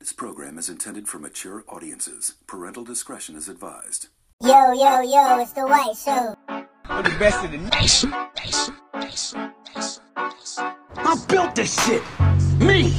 [0.00, 2.34] This program is intended for mature audiences.
[2.46, 4.06] Parental discretion is advised.
[4.40, 6.36] Yo, yo, yo, it's the White Show.
[6.84, 8.12] I'm the best in the nation.
[10.96, 12.04] I built this shit.
[12.60, 12.94] Me.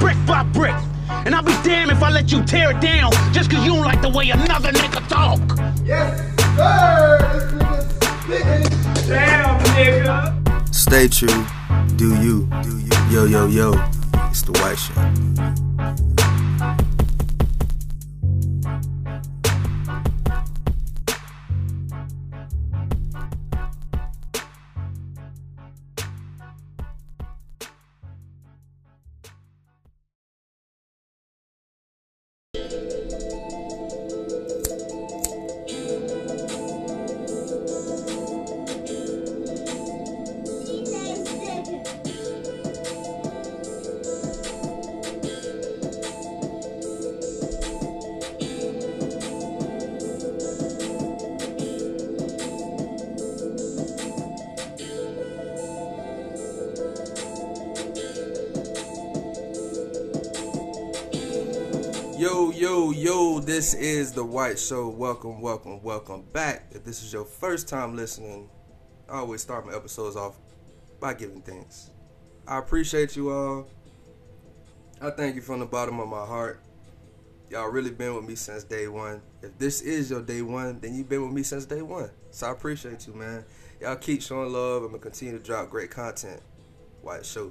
[0.00, 0.74] Brick by brick.
[1.08, 3.84] And I'll be damned if I let you tear it down just because you don't
[3.84, 5.38] like the way another nigga talk.
[5.84, 6.18] Yes,
[6.56, 7.18] sir.
[8.26, 9.06] This nigga.
[9.06, 10.74] Damn, nigga.
[10.74, 11.46] Stay true.
[11.94, 12.48] Do you.
[12.64, 12.90] Do you.
[13.10, 13.74] Yo, yo, yo.
[14.28, 15.71] It's the White Show.
[63.02, 64.88] Yo, this is The White Show.
[64.88, 66.66] Welcome, welcome, welcome back.
[66.70, 68.48] If this is your first time listening,
[69.08, 70.38] I always start my episodes off
[71.00, 71.90] by giving thanks.
[72.46, 73.66] I appreciate you all.
[75.00, 76.60] I thank you from the bottom of my heart.
[77.50, 79.20] Y'all really been with me since day one.
[79.42, 82.10] If this is your day one, then you've been with me since day one.
[82.30, 83.44] So I appreciate you, man.
[83.80, 84.84] Y'all keep showing love.
[84.84, 86.40] I'm going to continue to drop great content.
[87.00, 87.50] White Show.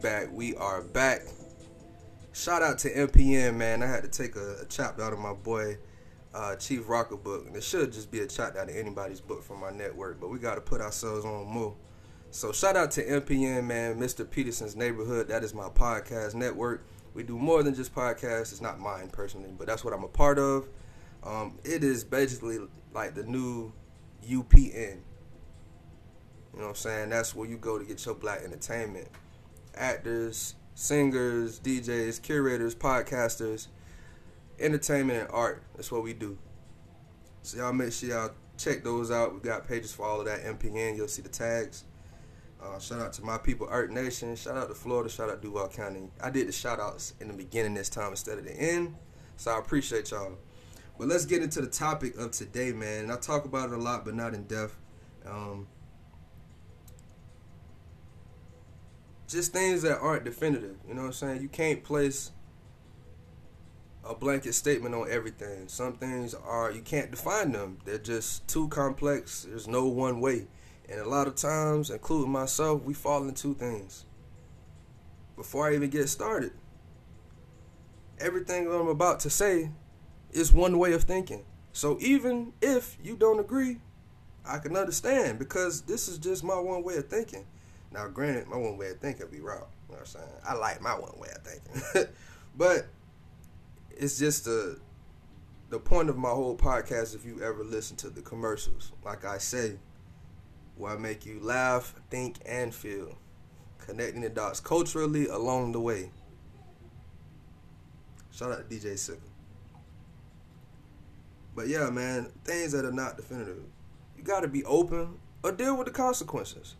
[0.00, 1.22] Back, we are back.
[2.32, 3.82] Shout out to MPN, man.
[3.82, 5.78] I had to take a, a chapter out of my boy
[6.34, 9.42] uh, Chief Rocker book, and it should just be a chapter out of anybody's book
[9.42, 11.74] from my network, but we got to put ourselves on more.
[12.30, 14.28] So shout out to MPN, man, Mr.
[14.28, 15.28] Peterson's Neighborhood.
[15.28, 16.84] That is my podcast network.
[17.14, 18.50] We do more than just podcasts.
[18.50, 20.68] It's not mine personally, but that's what I'm a part of.
[21.22, 22.58] Um, it is basically
[22.92, 23.72] like the new
[24.28, 24.98] UPN.
[26.52, 27.10] You know what I'm saying?
[27.10, 29.08] That's where you go to get your black entertainment.
[29.76, 33.68] Actors, singers, DJs, curators, podcasters,
[34.58, 35.62] entertainment and art.
[35.76, 36.38] That's what we do.
[37.42, 39.34] So y'all make sure y'all check those out.
[39.34, 40.44] We got pages for all of that.
[40.44, 41.84] MPN, you'll see the tags.
[42.62, 44.34] Uh, shout out to my people, Earth Nation.
[44.36, 45.10] Shout out to Florida.
[45.10, 46.08] Shout out Duval County.
[46.22, 48.94] I did the shout outs in the beginning this time instead of the end.
[49.36, 50.38] So I appreciate y'all.
[50.98, 53.04] But let's get into the topic of today, man.
[53.04, 54.76] And I talk about it a lot, but not in depth.
[55.26, 55.66] Um,
[59.28, 60.76] just things that aren't definitive.
[60.86, 61.42] You know what I'm saying?
[61.42, 62.32] You can't place
[64.04, 65.68] a blanket statement on everything.
[65.68, 67.78] Some things are you can't define them.
[67.84, 69.46] They're just too complex.
[69.48, 70.46] There's no one way.
[70.88, 74.04] And a lot of times, including myself, we fall into things.
[75.36, 76.52] Before I even get started,
[78.20, 79.70] everything I'm about to say
[80.30, 81.44] is one way of thinking.
[81.72, 83.80] So even if you don't agree,
[84.46, 87.46] I can understand because this is just my one way of thinking.
[87.94, 89.66] Now, granted, my one way of thinking be wrong.
[89.88, 90.26] You know what I'm saying?
[90.44, 92.12] I like my one way of thinking.
[92.56, 92.88] but
[93.90, 94.80] it's just the
[95.70, 98.90] the point of my whole podcast if you ever listen to the commercials.
[99.04, 99.76] Like I say,
[100.76, 103.16] where I make you laugh, think, and feel.
[103.78, 106.10] Connecting the dots culturally along the way.
[108.32, 109.22] Shout out to DJ Sickle.
[111.54, 113.62] But yeah, man, things that are not definitive.
[114.16, 116.74] You gotta be open or deal with the consequences.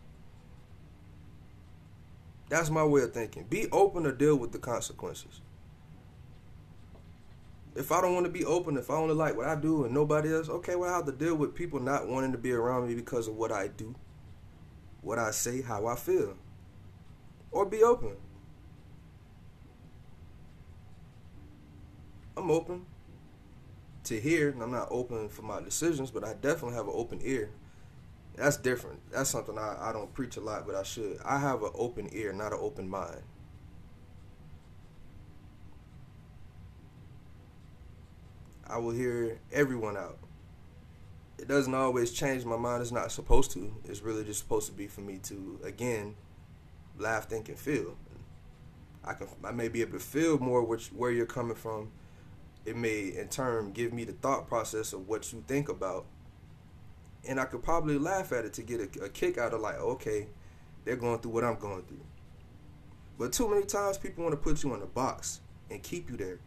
[2.49, 3.45] That's my way of thinking.
[3.49, 5.41] Be open or deal with the consequences.
[7.75, 9.93] If I don't want to be open, if I only like what I do and
[9.93, 12.87] nobody else, okay, well, I have to deal with people not wanting to be around
[12.87, 13.95] me because of what I do,
[15.01, 16.35] what I say, how I feel.
[17.51, 18.15] Or be open.
[22.37, 22.85] I'm open
[24.05, 27.19] to hear, and I'm not open for my decisions, but I definitely have an open
[27.23, 27.49] ear.
[28.35, 28.99] That's different.
[29.11, 31.19] That's something I, I don't preach a lot, but I should.
[31.23, 33.21] I have an open ear, not an open mind.
[38.67, 40.17] I will hear everyone out.
[41.37, 42.81] it doesn't always change my mind.
[42.81, 43.73] It's not supposed to.
[43.85, 46.15] It's really just supposed to be for me to again
[46.97, 47.97] laugh, think, and feel.
[49.03, 51.91] I can I may be able to feel more which where you're coming from.
[52.65, 56.05] It may in turn give me the thought process of what you think about,
[57.27, 59.79] and I could probably laugh at it to get a, a kick out of like,
[59.79, 60.27] okay,
[60.83, 62.03] they're going through what I'm going through.
[63.17, 65.39] But too many times people want to put you in a box
[65.69, 66.39] and keep you there.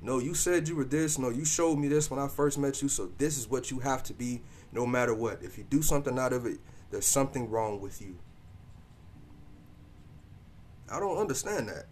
[0.00, 1.18] No, you said you were this.
[1.18, 2.88] No, you showed me this when I first met you.
[2.88, 4.42] So this is what you have to be
[4.72, 5.42] no matter what.
[5.42, 6.58] If you do something out of it,
[6.90, 8.16] there's something wrong with you.
[10.90, 11.86] I don't understand that.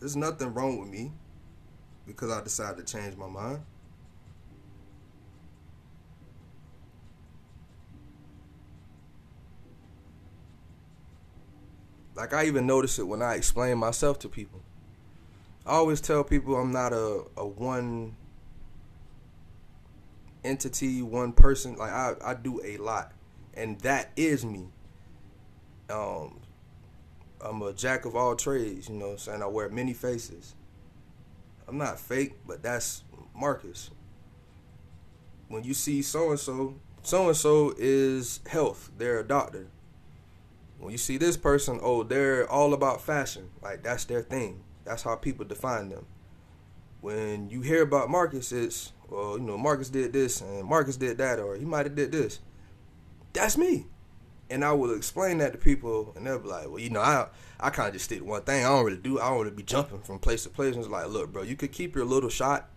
[0.00, 1.12] There's nothing wrong with me
[2.06, 3.62] because I decided to change my mind.
[12.14, 14.60] Like I even notice it when I explain myself to people.
[15.66, 18.16] I always tell people I'm not a, a one
[20.44, 21.76] entity, one person.
[21.76, 23.12] Like I, I do a lot.
[23.54, 24.68] And that is me.
[25.90, 26.40] Um
[27.40, 29.42] I'm a jack of all trades, you know I'm saying?
[29.42, 30.54] I wear many faces.
[31.68, 33.02] I'm not fake, but that's
[33.34, 33.90] Marcus.
[35.48, 38.90] When you see so and so, so and so is health.
[38.96, 39.66] They're a doctor.
[40.84, 43.48] When you see this person, oh, they're all about fashion.
[43.62, 44.62] Like that's their thing.
[44.84, 46.04] That's how people define them.
[47.00, 51.16] When you hear about Marcus, it's well, you know, Marcus did this and Marcus did
[51.16, 52.40] that, or he might have did this.
[53.32, 53.86] That's me.
[54.50, 57.28] And I will explain that to people, and they'll be like, "Well, you know, I
[57.58, 58.62] I kind of just did one thing.
[58.62, 59.18] I don't really do.
[59.18, 61.56] I don't really be jumping from place to place." And it's like, "Look, bro, you
[61.56, 62.68] could keep your little shot.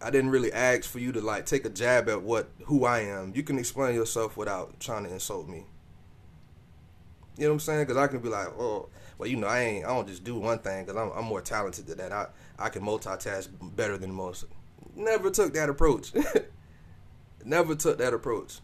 [0.00, 3.00] I didn't really ask for you to like take a jab at what who I
[3.00, 3.34] am.
[3.34, 5.66] You can explain yourself without trying to insult me.
[7.38, 7.86] You know what I'm saying?
[7.86, 9.84] Because I can be like, oh, well, you know, I ain't.
[9.84, 12.12] I don't just do one thing because I'm I'm more talented than that.
[12.12, 12.26] I
[12.58, 14.44] I can multitask better than most.
[14.96, 16.12] Never took that approach.
[17.44, 18.58] Never took that approach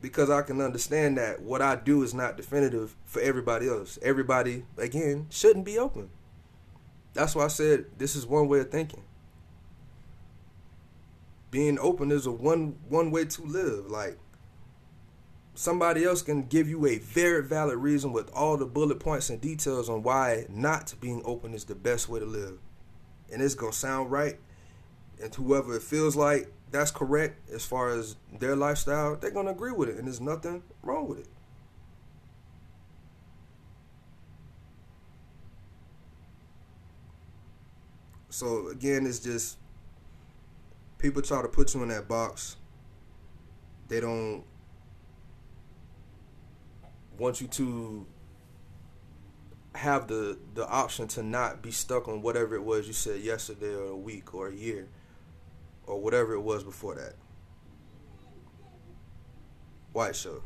[0.00, 3.98] because I can understand that what I do is not definitive for everybody else.
[4.02, 6.10] Everybody, again, shouldn't be open.
[7.12, 9.02] That's why I said this is one way of thinking.
[11.50, 13.90] Being open is a one one way to live.
[13.90, 14.18] Like
[15.56, 19.40] somebody else can give you a very valid reason with all the bullet points and
[19.40, 22.58] details on why not being open is the best way to live.
[23.32, 24.38] And it's gonna sound right.
[25.20, 29.72] And whoever it feels like that's correct as far as their lifestyle, they're gonna agree
[29.72, 31.28] with it, and there's nothing wrong with it.
[38.28, 39.56] So again, it's just
[40.98, 42.56] people try to put you in that box.
[43.88, 44.44] They don't
[47.18, 48.06] want you to
[49.74, 53.74] have the the option to not be stuck on whatever it was you said yesterday
[53.74, 54.88] or a week or a year
[55.86, 57.14] or whatever it was before that.
[59.92, 60.42] White show.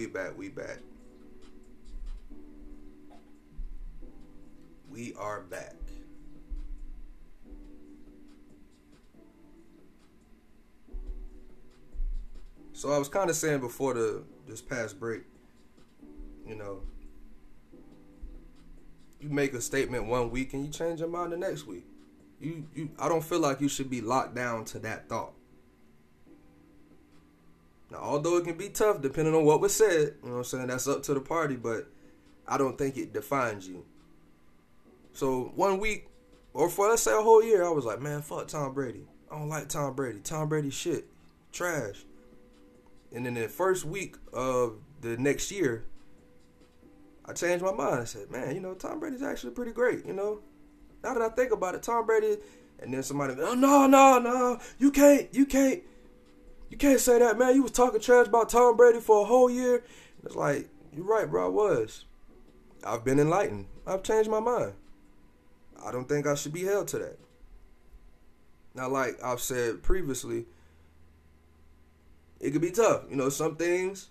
[0.00, 0.78] We back, we back,
[4.90, 5.74] we are back.
[12.72, 15.24] So I was kind of saying before the this past break,
[16.46, 16.80] you know,
[19.20, 21.84] you make a statement one week and you change your mind the next week.
[22.40, 25.34] You you I don't feel like you should be locked down to that thought.
[27.90, 30.44] Now, although it can be tough depending on what was said, you know what I'm
[30.44, 30.66] saying?
[30.68, 31.88] That's up to the party, but
[32.46, 33.84] I don't think it defines you.
[35.12, 36.08] So one week,
[36.54, 39.06] or for let's say a whole year, I was like, man, fuck Tom Brady.
[39.30, 40.20] I don't like Tom Brady.
[40.20, 41.06] Tom Brady shit,
[41.52, 42.04] trash.
[43.14, 45.84] And then the first week of the next year,
[47.24, 48.00] I changed my mind.
[48.00, 50.06] I said, man, you know, Tom Brady's actually pretty great.
[50.06, 50.40] You know,
[51.02, 52.36] now that I think about it, Tom Brady.
[52.82, 55.82] And then somebody, oh no, no, no, you can't, you can't,
[56.70, 57.54] you can't say that, man.
[57.54, 59.84] You was talking trash about Tom Brady for a whole year.
[60.24, 61.46] It's like, you're right, bro.
[61.46, 62.04] I was.
[62.84, 63.66] I've been enlightened.
[63.86, 64.74] I've changed my mind.
[65.84, 67.18] I don't think I should be held to that.
[68.74, 70.46] Now, like I've said previously,
[72.38, 73.02] it could be tough.
[73.10, 74.08] You know, some things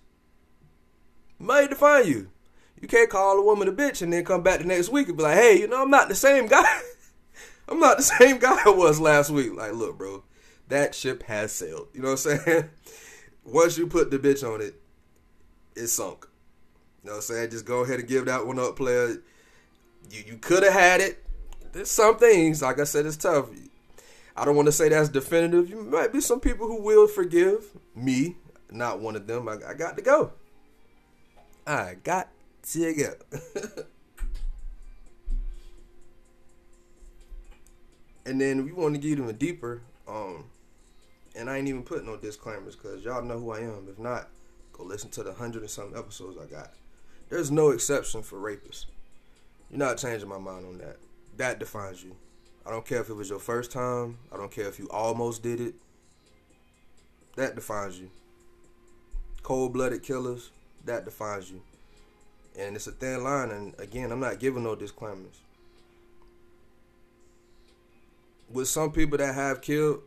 [1.40, 2.30] might define you.
[2.82, 5.18] You can't call a woman a bitch and then come back the next week and
[5.18, 6.82] be like, hey, you know, I'm not the same guy.
[7.70, 9.54] I'm not the same guy I was last week.
[9.54, 10.24] Like, look, bro,
[10.70, 11.88] that ship has sailed.
[11.94, 12.70] You know what I'm saying?
[13.44, 14.80] Once you put the bitch on it,
[15.76, 16.28] it's sunk.
[17.04, 17.50] You know what I'm saying?
[17.52, 19.22] Just go ahead and give that one up, player.
[20.10, 21.24] You you could have had it.
[21.72, 23.50] There's some things, like I said, it's tough.
[24.36, 25.70] I don't want to say that's definitive.
[25.70, 28.38] You might be some people who will forgive me,
[28.72, 29.48] not one of them.
[29.50, 30.32] I, I got to go.
[31.68, 32.30] I got
[32.72, 33.14] to go.
[38.26, 39.82] and then we want to get even deeper.
[40.08, 40.46] Um,
[41.40, 43.88] and I ain't even put no disclaimers because y'all know who I am.
[43.90, 44.28] If not,
[44.74, 46.74] go listen to the hundred and some episodes I got.
[47.30, 48.86] There's no exception for rapists.
[49.70, 50.98] You're not changing my mind on that.
[51.38, 52.16] That defines you.
[52.66, 54.18] I don't care if it was your first time.
[54.34, 55.76] I don't care if you almost did it.
[57.38, 58.10] That defines you.
[59.42, 60.52] Cold blooded killers,
[60.84, 61.62] that defines you.
[62.60, 63.52] And it's a thin line.
[63.52, 65.40] And again, I'm not giving no disclaimers.
[68.52, 70.02] With some people that have killed,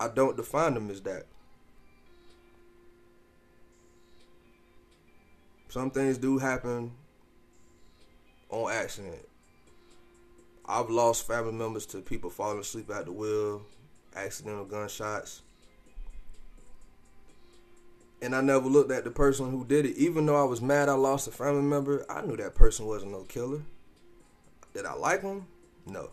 [0.00, 1.26] I don't define them as that.
[5.68, 6.92] Some things do happen
[8.48, 9.28] on accident.
[10.66, 13.62] I've lost family members to people falling asleep at the wheel,
[14.16, 15.42] accidental gunshots.
[18.22, 19.96] And I never looked at the person who did it.
[19.96, 23.12] Even though I was mad I lost a family member, I knew that person wasn't
[23.12, 23.62] no killer.
[24.74, 25.46] Did I like them?
[25.86, 26.10] No.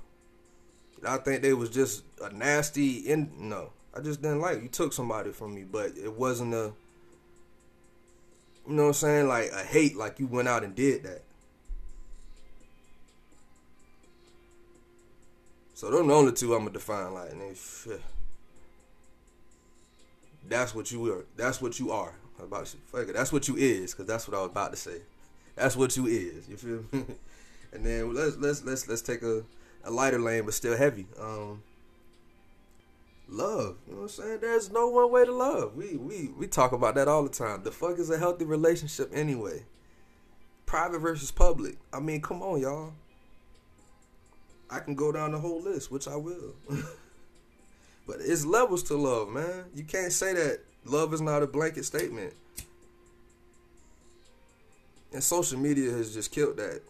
[0.95, 3.71] Did I think they was just a nasty in no.
[3.97, 4.61] I just didn't like.
[4.61, 6.71] You took somebody from me, but it wasn't a
[8.67, 9.27] you know what I'm saying?
[9.27, 11.21] Like a hate, like you went out and did that.
[15.73, 18.01] So those are the only two I'm gonna define like shit.
[20.49, 21.25] That's what you are.
[21.37, 22.13] That's what you are.
[22.39, 23.13] About to fuck it.
[23.13, 25.01] That's what you is, cause that's what I was about to say.
[25.55, 26.47] That's what you is.
[26.49, 27.05] You feel me?
[27.73, 29.43] and then let's let's let's let's take a,
[29.85, 31.07] a lighter lane, but still heavy.
[31.19, 31.63] Um,
[33.29, 33.77] love.
[33.87, 34.39] You know what I'm saying?
[34.41, 35.75] There's no one way to love.
[35.75, 37.63] We we we talk about that all the time.
[37.63, 39.63] The fuck is a healthy relationship anyway?
[40.65, 41.77] Private versus public.
[41.93, 42.93] I mean, come on, y'all.
[44.69, 46.53] I can go down the whole list, which I will.
[48.07, 49.65] but it's levels to love, man.
[49.73, 52.33] You can't say that love is not a blanket statement.
[55.13, 56.81] And social media has just killed that.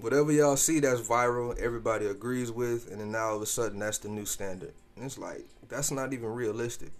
[0.00, 3.80] Whatever y'all see that's viral, everybody agrees with, and then now all of a sudden
[3.80, 4.72] that's the new standard.
[5.00, 6.90] It's like, that's not even realistic.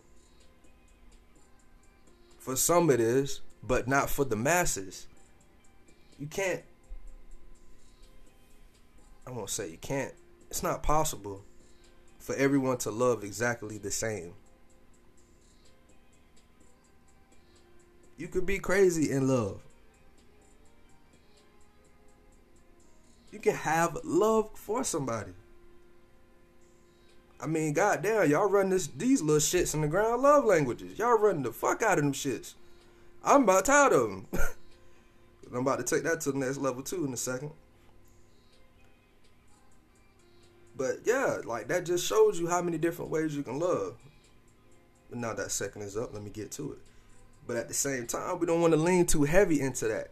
[2.38, 5.06] For some it is, but not for the masses.
[6.18, 6.62] You can't,
[9.26, 10.14] I won't say you can't,
[10.50, 11.44] it's not possible
[12.18, 14.32] for everyone to love exactly the same.
[18.16, 19.62] You could be crazy in love.
[23.32, 25.32] You can have love for somebody.
[27.42, 30.98] I mean, goddamn, y'all run this these little shits in the ground love languages.
[30.98, 32.54] Y'all running the fuck out of them shits.
[33.24, 34.26] I'm about tired of them.
[35.52, 37.52] I'm about to take that to the next level too in a second.
[40.76, 43.96] But yeah, like that just shows you how many different ways you can love.
[45.08, 46.78] But now that second is up, let me get to it.
[47.46, 50.10] But at the same time, we don't want to lean too heavy into that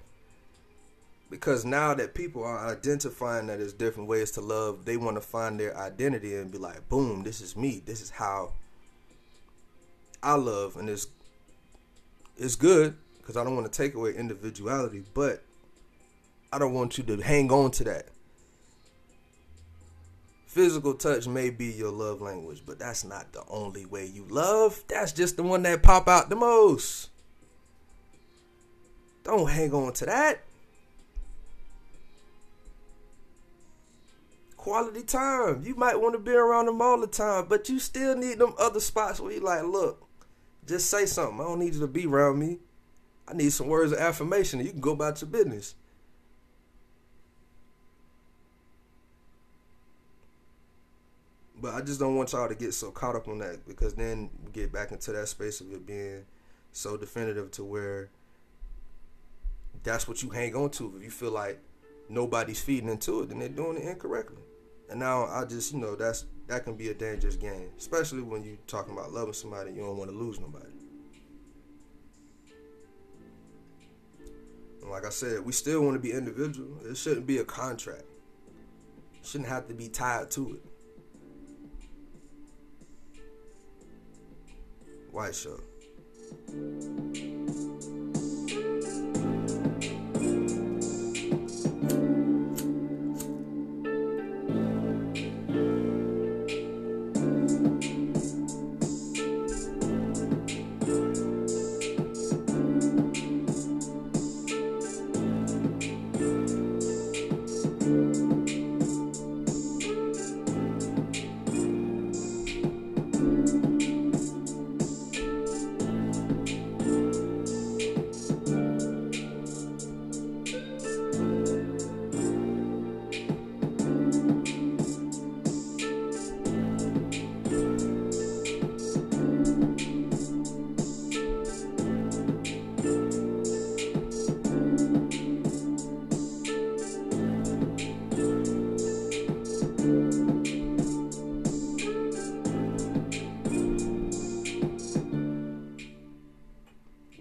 [1.31, 5.21] because now that people are identifying that there's different ways to love, they want to
[5.21, 7.83] find their identity and be like, boom, this is me.
[7.85, 8.53] This is how
[10.23, 11.09] I love, and it's
[12.37, 15.43] it's good because I don't want to take away individuality, but
[16.53, 18.09] I don't want you to hang on to that.
[20.47, 24.83] Physical touch may be your love language, but that's not the only way you love.
[24.89, 27.11] That's just the one that pop out the most.
[29.25, 30.41] Don't hang on to that.
[34.69, 35.63] Quality time.
[35.65, 38.53] You might want to be around them all the time, but you still need them
[38.59, 40.07] other spots where you like, look,
[40.67, 41.41] just say something.
[41.41, 42.59] I don't need you to be around me.
[43.27, 44.61] I need some words of affirmation.
[44.61, 45.75] You can go about your business.
[51.61, 54.29] But I just don't want y'all to get so caught up on that because then
[54.45, 56.27] we get back into that space of it being
[56.73, 58.11] so definitive to where
[59.83, 60.93] that's what you hang on to.
[60.99, 61.59] If you feel like
[62.11, 64.43] nobody's feeding into it, then they're doing it incorrectly.
[64.91, 68.43] And now I just, you know, that's that can be a dangerous game, especially when
[68.43, 69.73] you're talking about loving somebody.
[69.73, 70.67] You don't want to lose nobody.
[74.81, 76.79] And like I said, we still want to be individual.
[76.85, 78.05] It shouldn't be a contract.
[79.21, 80.65] It shouldn't have to be tied to it.
[85.13, 85.61] White Show.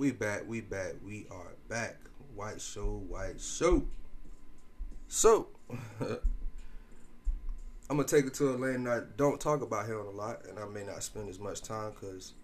[0.08, 1.98] We back, we back, we are back.
[2.34, 3.84] White show, white show.
[5.10, 5.48] So,
[6.00, 6.18] I'm
[7.90, 10.58] gonna take it to a lane that I don't talk about him a lot, and
[10.60, 12.36] I may not spend as much time because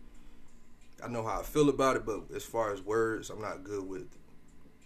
[1.01, 2.05] I know how I feel about it.
[2.05, 4.09] But as far as words, I'm not good with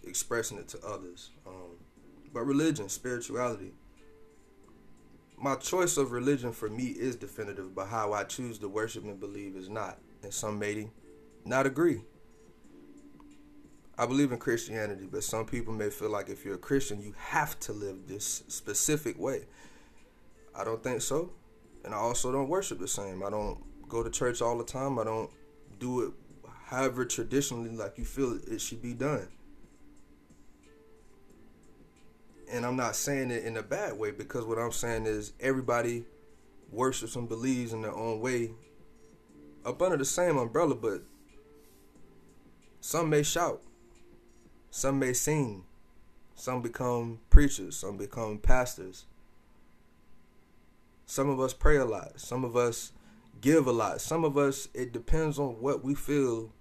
[0.04, 1.30] expressing it to others.
[1.48, 1.78] Um,
[2.32, 3.72] but religion, spirituality.
[5.36, 9.18] My choice of religion for me is definitive, but how I choose to worship and
[9.18, 9.98] believe is not.
[10.22, 10.90] And some may
[11.44, 12.02] not agree.
[14.00, 17.14] I believe in Christianity, but some people may feel like if you're a Christian, you
[17.18, 19.46] have to live this specific way.
[20.54, 21.32] I don't think so.
[21.84, 23.24] And I also don't worship the same.
[23.24, 23.58] I don't
[23.88, 25.00] go to church all the time.
[25.00, 25.30] I don't
[25.80, 26.12] do it
[26.66, 29.26] however traditionally like you feel it should be done.
[32.52, 36.04] And I'm not saying it in a bad way because what I'm saying is everybody
[36.70, 38.52] worships and believes in their own way
[39.64, 41.02] up under the same umbrella, but
[42.80, 43.60] some may shout
[44.70, 45.64] some may sing.
[46.34, 47.76] Some become preachers.
[47.76, 49.06] Some become pastors.
[51.06, 52.20] Some of us pray a lot.
[52.20, 52.92] Some of us
[53.40, 54.00] give a lot.
[54.00, 56.52] Some of us, it depends on what we feel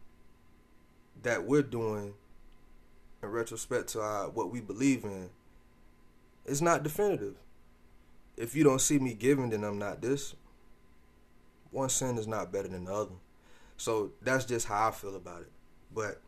[1.24, 2.14] that we're doing
[3.22, 5.30] in retrospect to our, what we believe in.
[6.46, 7.36] It's not definitive.
[8.38, 10.36] If you don't see me giving, then I'm not this.
[11.72, 13.16] One sin is not better than the other.
[13.76, 15.52] So that's just how I feel about it.
[15.94, 16.22] But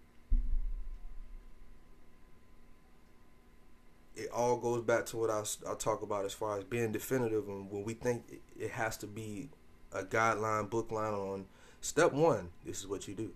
[4.29, 7.47] it all goes back to what I, I talk about as far as being definitive
[7.47, 8.23] and when we think
[8.59, 9.49] it, has to be
[9.91, 11.45] a guideline book line on
[11.81, 13.31] step one this is what you do.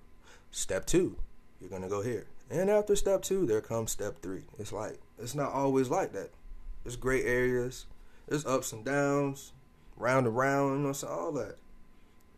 [0.52, 1.18] Step two
[1.60, 2.28] you're gonna go here.
[2.52, 4.44] And after step two there comes step three.
[4.60, 6.30] It's like it's not always like that.
[6.84, 7.88] There's gray areas
[8.28, 9.52] there's ups and downs
[9.98, 11.56] round and round you know all that.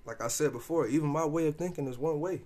[0.06, 2.44] Like i said before even my way of thinking is one way.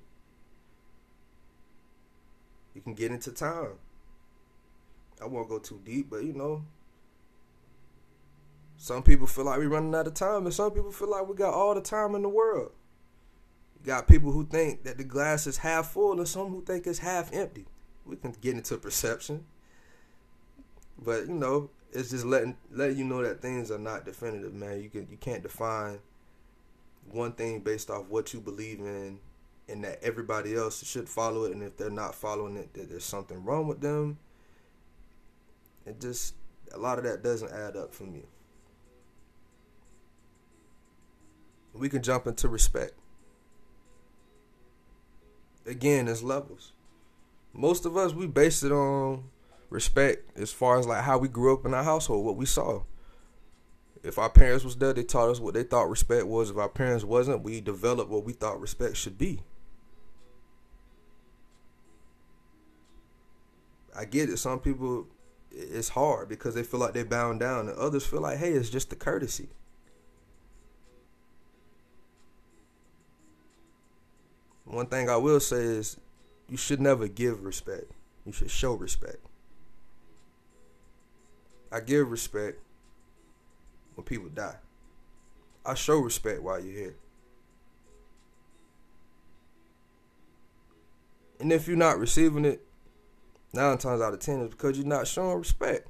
[2.74, 3.78] You can get into time
[5.22, 6.64] I won't go too deep, but you know,
[8.78, 11.36] some people feel like we're running out of time, and some people feel like we
[11.36, 12.72] got all the time in the world.
[13.80, 16.88] You got people who think that the glass is half full, and some who think
[16.88, 17.66] it's half empty.
[18.06, 19.46] We can get into perception,
[20.98, 24.82] but you know, it's just letting letting you know that things are not definitive, man.
[24.82, 26.00] You can you can't define
[27.12, 29.20] one thing based off what you believe in,
[29.68, 33.04] and that everybody else should follow it, and if they're not following it, that there's
[33.04, 34.18] something wrong with them
[35.90, 36.36] it just
[36.74, 38.24] a lot of that doesn't add up for me.
[41.74, 42.94] We can jump into respect.
[45.66, 46.74] Again, it's levels.
[47.54, 49.24] Most of us we base it on
[49.70, 52.84] respect as far as like how we grew up in our household, what we saw.
[54.04, 56.50] If our parents was there, they taught us what they thought respect was.
[56.50, 59.42] If our parents wasn't, we developed what we thought respect should be.
[63.96, 64.38] I get it.
[64.38, 65.08] Some people
[65.52, 68.70] it's hard because they feel like they're bound down, and others feel like, hey, it's
[68.70, 69.50] just the courtesy.
[74.66, 75.98] One thing I will say is
[76.48, 77.92] you should never give respect.
[78.26, 79.18] You should show respect.
[81.72, 82.60] I give respect
[83.96, 84.58] when people die.
[85.66, 86.96] I show respect while you're here.
[91.40, 92.66] And if you're not receiving it,
[93.54, 95.88] nine times out of ten is because you're not showing respect.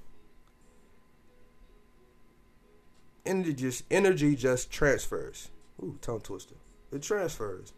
[3.25, 5.49] Energy just energy just transfers.
[5.81, 6.55] Ooh, tongue twister.
[6.91, 7.73] It transfers.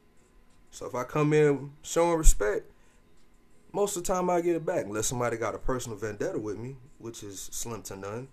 [0.71, 2.71] So if I come in showing respect,
[3.73, 6.57] most of the time I get it back, unless somebody got a personal vendetta with
[6.57, 8.27] me, which is slim to none.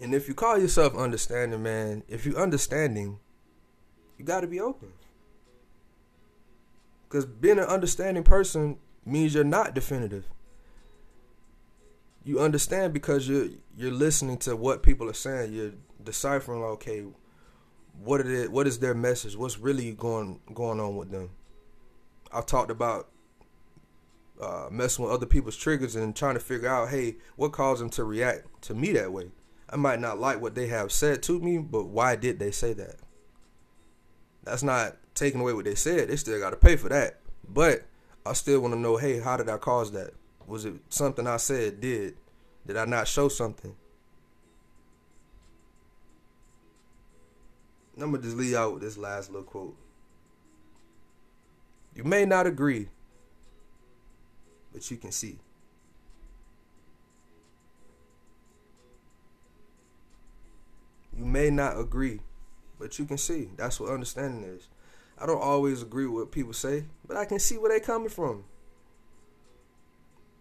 [0.00, 3.18] And if you call yourself understanding, man, if you understanding,
[4.18, 4.92] you got to be open.
[7.08, 10.24] Because being an understanding person means you're not definitive.
[12.24, 15.52] You understand because you're you're listening to what people are saying.
[15.52, 17.04] You're deciphering, okay,
[18.02, 19.36] what it is, what is their message?
[19.36, 21.30] What's really going going on with them?
[22.32, 23.08] I've talked about
[24.40, 27.90] uh, messing with other people's triggers and trying to figure out, hey, what caused them
[27.90, 29.30] to react to me that way?
[29.70, 32.72] I might not like what they have said to me, but why did they say
[32.74, 32.96] that?
[34.46, 36.08] That's not taking away what they said.
[36.08, 37.18] They still got to pay for that.
[37.46, 37.82] But
[38.24, 40.12] I still want to know, hey, how did I cause that?
[40.46, 42.16] Was it something I said did?
[42.66, 43.76] Did I not show something?
[47.98, 49.76] I'm gonna just leave out with this last little quote.
[51.94, 52.88] You may not agree,
[54.72, 55.38] but you can see.
[61.16, 62.20] You may not agree,
[62.78, 63.50] but you can see.
[63.56, 64.68] That's what understanding is.
[65.18, 68.10] I don't always agree with what people say, but I can see where they coming
[68.10, 68.44] from.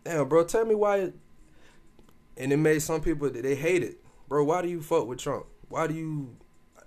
[0.03, 1.11] Damn, bro, tell me why.
[2.37, 4.43] and it made some people that they hate it, bro.
[4.43, 5.45] Why do you fuck with Trump?
[5.69, 6.35] Why do you?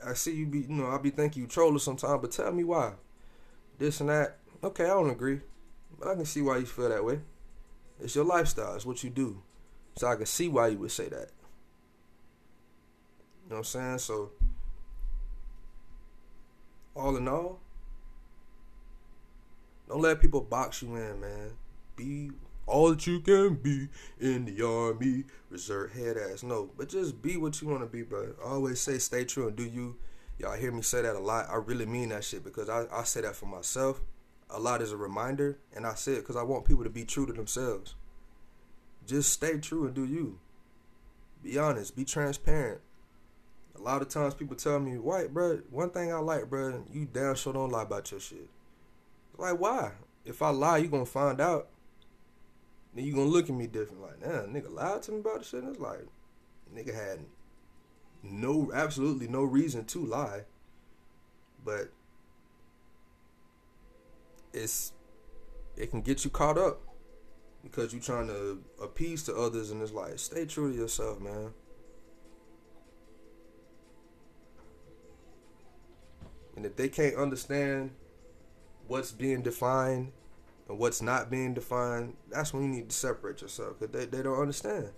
[0.05, 2.63] I see you be, you know, I be thinking you trolling sometimes, but tell me
[2.65, 2.93] why.
[3.79, 4.39] This and that.
[4.63, 5.41] Okay, I don't agree,
[5.99, 7.21] but I can see why you feel that way.
[8.01, 8.75] It's your lifestyle.
[8.77, 9.43] It's what you do.
[9.97, 11.31] So I can see why you would say that.
[13.45, 13.99] You know what I'm saying?
[13.99, 14.31] So,
[16.99, 17.61] all in all,
[19.89, 21.53] don't let people box you in, man.
[21.97, 22.31] Be
[22.67, 23.89] all that you can be
[24.21, 25.25] in the army.
[25.51, 26.43] Reserve head ass.
[26.43, 28.35] No, but just be what you want to be, bro.
[28.45, 29.97] I always say stay true and do you.
[30.39, 31.49] Y'all hear me say that a lot.
[31.51, 34.03] I really mean that shit because I, I say that for myself.
[34.51, 37.05] A lot is a reminder, and I say it because I want people to be
[37.05, 37.95] true to themselves.
[39.07, 40.39] Just stay true and do you.
[41.43, 41.97] Be honest.
[41.97, 42.81] Be transparent.
[43.79, 47.07] A lot of times people tell me, "White, bro, one thing I like, bro, you
[47.07, 48.51] damn sure don't lie about your shit."
[49.37, 49.93] Like, why?
[50.25, 51.69] If I lie, you gonna find out.
[52.95, 54.03] Then you gonna look at me different.
[54.03, 55.63] Like, damn, nigga lied to me about the shit.
[55.63, 56.07] And it's like,
[56.75, 57.21] nigga had
[58.23, 60.45] no, absolutely no reason to lie.
[61.65, 61.91] But
[64.53, 64.93] it's
[65.77, 66.81] it can get you caught up
[67.63, 71.53] because you're trying to appease to others, and it's like, stay true to yourself, man.
[76.59, 77.93] And if they can't understand
[78.89, 80.11] what's being defined
[80.69, 84.25] and what's not being defined, that's when you need to separate yourself because they, they
[84.25, 84.89] don't understand.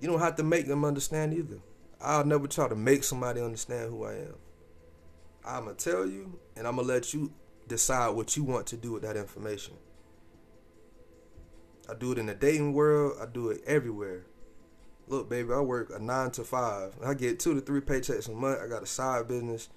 [0.00, 1.58] You don't have to make them understand either.
[2.00, 4.34] I'll never try to make somebody understand who I am.
[5.44, 7.32] I'm going to tell you and I'm going to let you
[7.66, 9.74] decide what you want to do with that information.
[11.90, 14.26] I do it in the dating world, I do it everywhere.
[15.08, 16.94] Look, baby, I work a nine to five.
[17.04, 18.60] I get two to three paychecks a month.
[18.62, 19.68] I got a side business.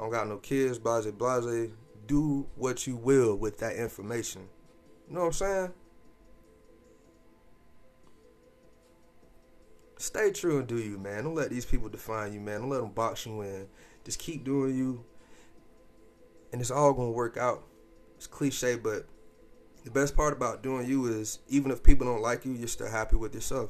[0.00, 1.68] I don't got no kids, blase, blase.
[2.06, 4.48] Do what you will with that information.
[5.06, 5.72] You know what I'm saying?
[9.98, 11.24] Stay true and do you, man.
[11.24, 12.60] Don't let these people define you, man.
[12.60, 13.66] Don't let them box you in.
[14.02, 15.04] Just keep doing you,
[16.50, 17.62] and it's all gonna work out.
[18.16, 19.04] It's cliche, but
[19.84, 22.90] the best part about doing you is even if people don't like you, you're still
[22.90, 23.68] happy with yourself.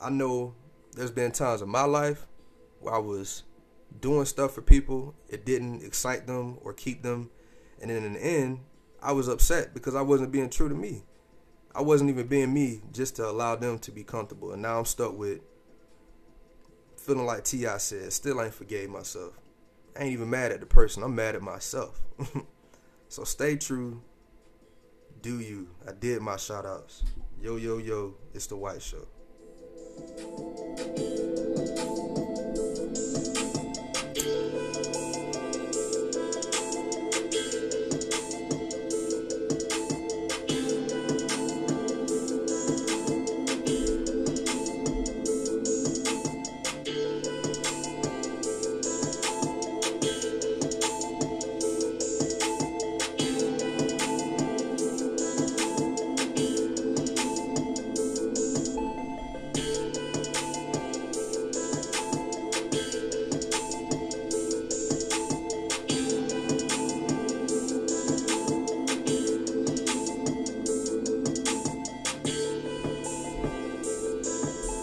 [0.00, 0.56] I know
[0.96, 2.26] there's been times in my life
[2.80, 3.44] where I was
[4.00, 7.30] doing stuff for people, it didn't excite them or keep them.
[7.80, 8.60] And then in the end,
[9.02, 11.04] I was upset because I wasn't being true to me.
[11.74, 14.52] I wasn't even being me just to allow them to be comfortable.
[14.52, 15.40] And now I'm stuck with
[16.96, 17.78] feeling like T.I.
[17.78, 19.38] said, still ain't forgave myself.
[19.96, 22.00] I ain't even mad at the person, I'm mad at myself.
[23.08, 24.02] so stay true.
[25.22, 25.68] Do you.
[25.86, 27.02] I did my shout outs.
[27.42, 29.06] Yo, yo, yo, it's the White Show.